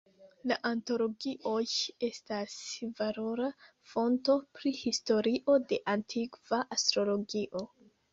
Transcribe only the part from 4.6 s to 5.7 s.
pri historio